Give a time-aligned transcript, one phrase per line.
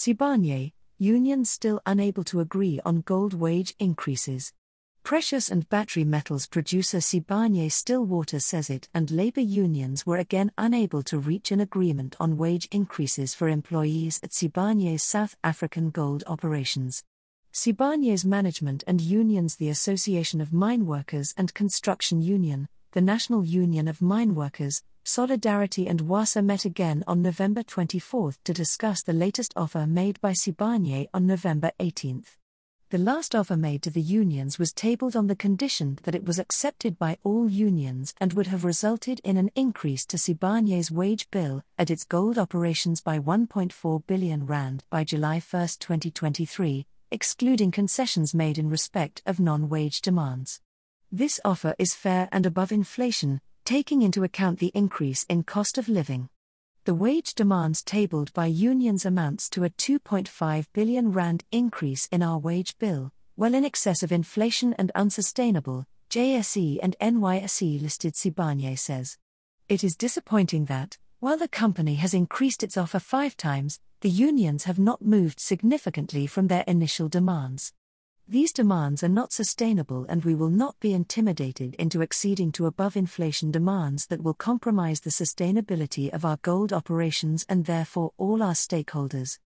[0.00, 4.54] Sibanye, unions still unable to agree on gold wage increases.
[5.02, 11.02] Precious and battery metals producer Sibanye Stillwater says it and labor unions were again unable
[11.02, 17.04] to reach an agreement on wage increases for employees at Sibanye's South African gold operations.
[17.52, 23.86] Sibanye's management and unions, the Association of Mine Workers and Construction Union, the National Union
[23.86, 29.52] of Mine Workers, Solidarity and Uasa met again on November 24 to discuss the latest
[29.56, 32.24] offer made by Sibanye on November 18.
[32.90, 36.38] The last offer made to the unions was tabled on the condition that it was
[36.38, 41.62] accepted by all unions and would have resulted in an increase to Sibanye's wage bill
[41.78, 48.58] at its gold operations by 1.4 billion rand by July 1, 2023, excluding concessions made
[48.58, 50.60] in respect of non-wage demands.
[51.12, 55.88] This offer is fair and above inflation, taking into account the increase in cost of
[55.88, 56.28] living.
[56.86, 62.36] The wage demands tabled by unions amounts to a 2.5 billion rand increase in our
[62.36, 69.16] wage bill, well in excess of inflation and unsustainable, JSE and NYSE listed Sibanye says.
[69.68, 74.64] It is disappointing that, while the company has increased its offer five times, the unions
[74.64, 77.72] have not moved significantly from their initial demands.
[78.30, 82.96] These demands are not sustainable, and we will not be intimidated into acceding to above
[82.96, 88.52] inflation demands that will compromise the sustainability of our gold operations and therefore all our
[88.52, 89.40] stakeholders.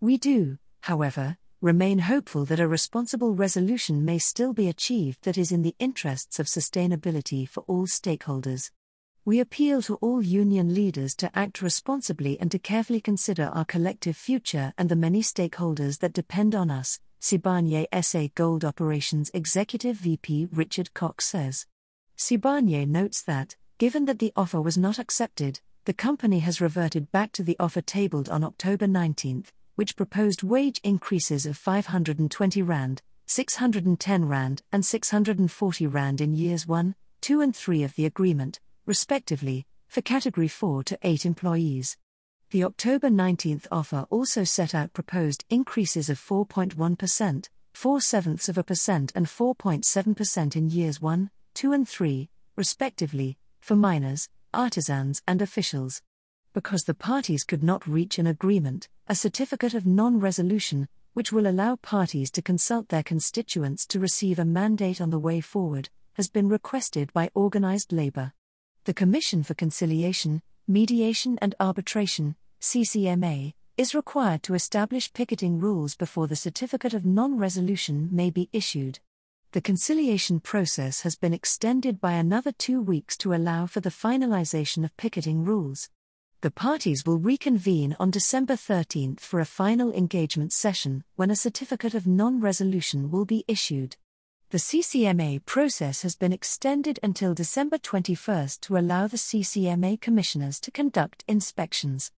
[0.00, 5.50] We do, however, remain hopeful that a responsible resolution may still be achieved that is
[5.50, 8.70] in the interests of sustainability for all stakeholders.
[9.24, 14.16] We appeal to all union leaders to act responsibly and to carefully consider our collective
[14.16, 20.48] future and the many stakeholders that depend on us, Sibanye SA Gold Operations Executive VP
[20.52, 21.66] Richard Cox says.
[22.16, 27.32] Sibanye notes that, given that the offer was not accepted, the company has reverted back
[27.32, 29.44] to the offer tabled on October 19,
[29.74, 36.94] which proposed wage increases of 520 Rand, 610 Rand, and 640 Rand in years 1,
[37.20, 41.96] 2, and 3 of the agreement, respectively, for Category 4 to 8 employees.
[42.50, 48.64] The October 19th offer also set out proposed increases of 4.1%, 4 sevenths of a
[48.64, 56.00] percent, and 4.7% in years 1, 2, and 3, respectively, for miners, artisans, and officials.
[56.54, 61.46] Because the parties could not reach an agreement, a certificate of non resolution, which will
[61.46, 66.30] allow parties to consult their constituents to receive a mandate on the way forward, has
[66.30, 68.32] been requested by organised labour.
[68.84, 70.40] The Commission for Conciliation,
[70.70, 77.38] Mediation and Arbitration, CCMA, is required to establish picketing rules before the certificate of non
[77.38, 78.98] resolution may be issued.
[79.52, 84.84] The conciliation process has been extended by another two weeks to allow for the finalization
[84.84, 85.88] of picketing rules.
[86.42, 91.94] The parties will reconvene on December 13 for a final engagement session when a certificate
[91.94, 93.96] of non resolution will be issued.
[94.50, 100.70] The CCMA process has been extended until December 21 to allow the CCMA commissioners to
[100.70, 102.12] conduct inspections.